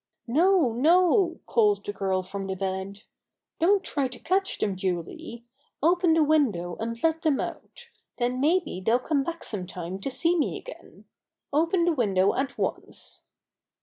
[0.25, 3.03] "No, no," called the girl from the bed.
[3.59, 5.45] "Don't try to catch them, Julie.
[5.83, 7.87] Open the window, and let them out.
[8.17, 11.05] Then maybe they'll come back some time to see me again.
[11.53, 13.27] Open the window at once!"